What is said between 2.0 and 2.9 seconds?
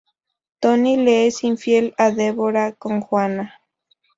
Deborah,